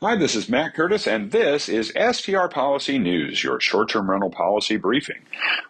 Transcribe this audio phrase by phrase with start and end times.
[0.00, 4.30] Hi, this is Matt Curtis, and this is STR Policy News, your short term rental
[4.30, 5.22] policy briefing.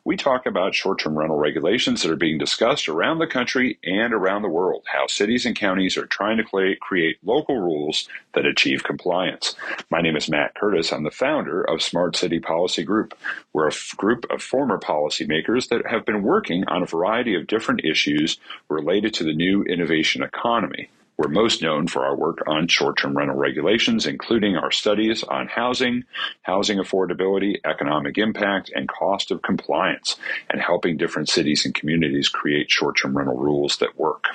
[0.04, 4.12] We talk about short term rental regulations that are being discussed around the country and
[4.12, 8.84] around the world, how cities and counties are trying to create local rules that achieve
[8.84, 9.56] compliance.
[9.88, 10.92] My name is Matt Curtis.
[10.92, 13.14] I'm the founder of Smart City Policy Group.
[13.54, 17.46] We're a f- group of former policymakers that have been working on a variety of
[17.46, 18.36] different issues
[18.68, 20.90] related to the new innovation economy.
[21.18, 26.04] We're most known for our work on short-term rental regulations, including our studies on housing,
[26.42, 30.14] housing affordability, economic impact, and cost of compliance,
[30.48, 34.26] and helping different cities and communities create short-term rental rules that work.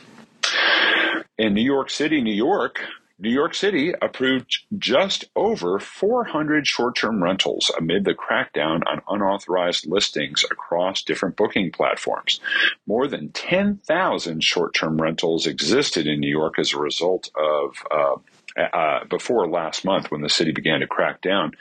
[1.38, 2.82] In New York City, New York,
[3.20, 9.86] New York City approved just over 400 short term rentals amid the crackdown on unauthorized
[9.86, 12.40] listings across different booking platforms.
[12.88, 17.76] More than 10,000 short term rentals existed in New York as a result of.
[17.90, 18.16] Uh,
[18.56, 21.54] uh, before last month when the city began to crack down.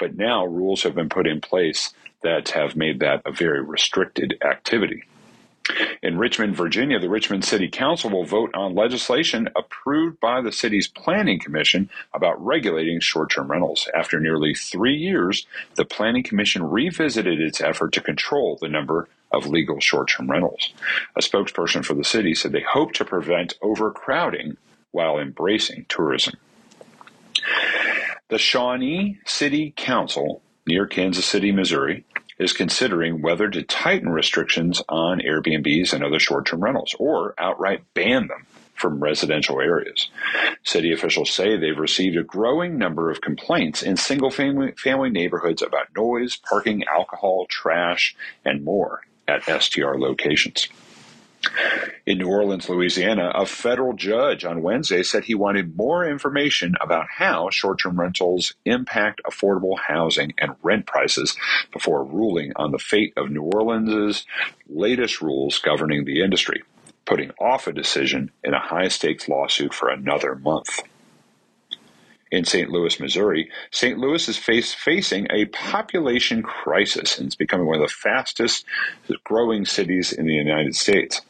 [0.00, 4.36] But now rules have been put in place that have made that a very restricted
[4.44, 5.04] activity.
[6.02, 10.88] In Richmond, Virginia, the Richmond City Council will vote on legislation approved by the city's
[10.88, 13.88] planning commission about regulating short-term rentals.
[13.94, 19.46] After nearly three years, the planning commission revisited its effort to control the number of
[19.46, 20.72] legal short-term rentals.
[21.16, 24.56] A spokesperson for the city said they hope to prevent overcrowding
[24.90, 26.34] while embracing tourism.
[28.28, 32.04] The Shawnee City Council near Kansas City, Missouri,
[32.40, 37.82] is considering whether to tighten restrictions on Airbnbs and other short term rentals or outright
[37.94, 40.08] ban them from residential areas.
[40.64, 45.60] City officials say they've received a growing number of complaints in single family, family neighborhoods
[45.60, 50.66] about noise, parking, alcohol, trash, and more at STR locations.
[52.06, 57.06] In New Orleans, Louisiana, a federal judge on Wednesday said he wanted more information about
[57.08, 61.36] how short term rentals impact affordable housing and rent prices
[61.72, 64.26] before ruling on the fate of New Orleans'
[64.68, 66.62] latest rules governing the industry,
[67.04, 70.80] putting off a decision in a high stakes lawsuit for another month
[72.30, 72.70] in St.
[72.70, 73.98] Louis, Missouri, St.
[73.98, 78.64] Louis is face, facing a population crisis and it's becoming one of the fastest
[79.24, 81.20] growing cities in the United States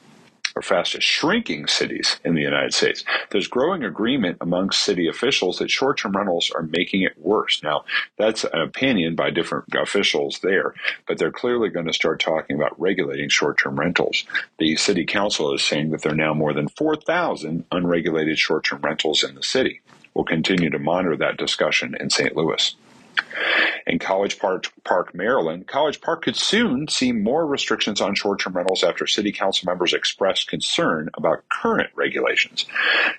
[0.56, 3.04] or fastest shrinking cities in the United States.
[3.30, 7.62] There's growing agreement amongst city officials that short term rentals are making it worse.
[7.62, 7.84] Now,
[8.18, 10.74] that's an opinion by different officials there,
[11.06, 14.24] but they're clearly going to start talking about regulating short term rentals.
[14.58, 18.80] The city council is saying that there are now more than 4,000 unregulated short term
[18.82, 19.80] rentals in the city.
[20.14, 22.36] We'll continue to monitor that discussion in St.
[22.36, 22.74] Louis.
[23.86, 28.52] In College Park, Park, Maryland, College Park could soon see more restrictions on short term
[28.52, 32.66] rentals after city council members expressed concern about current regulations.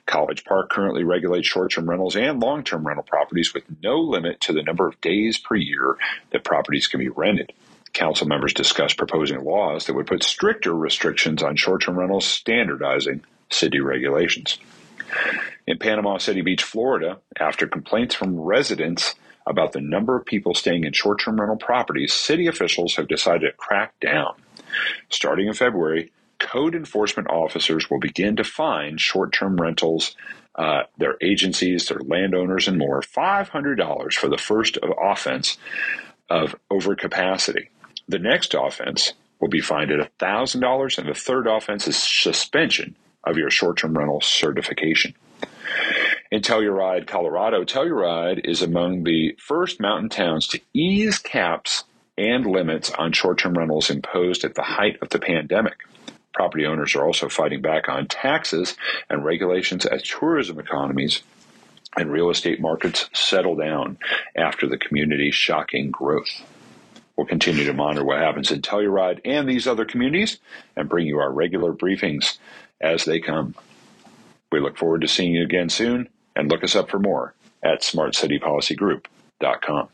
[0.05, 4.39] College Park currently regulates short term rentals and long term rental properties with no limit
[4.41, 5.97] to the number of days per year
[6.31, 7.51] that properties can be rented.
[7.93, 13.23] Council members discussed proposing laws that would put stricter restrictions on short term rentals, standardizing
[13.49, 14.57] city regulations.
[15.67, 19.15] In Panama City Beach, Florida, after complaints from residents
[19.47, 23.47] about the number of people staying in short term rental properties, city officials have decided
[23.51, 24.33] to crack down.
[25.09, 30.15] Starting in February, code enforcement officers will begin to fine short term rentals,
[30.55, 35.57] uh, their agencies, their landowners, and more $500 for the first offense
[36.29, 37.67] of overcapacity.
[38.07, 43.37] The next offense will be fined at $1,000, and the third offense is suspension of
[43.37, 45.13] your short term rental certification.
[46.31, 51.83] In Telluride, Colorado, Telluride is among the first mountain towns to ease caps
[52.17, 55.79] and limits on short term rentals imposed at the height of the pandemic.
[56.33, 58.77] Property owners are also fighting back on taxes
[59.09, 61.21] and regulations as tourism economies
[61.97, 63.97] and real estate markets settle down
[64.33, 66.45] after the community's shocking growth.
[67.17, 70.39] We'll continue to monitor what happens in Telluride and these other communities
[70.77, 72.37] and bring you our regular briefings
[72.79, 73.53] as they come.
[74.49, 77.33] We look forward to seeing you again soon and look us up for more
[77.63, 79.89] at smartcitypolicygroup.com.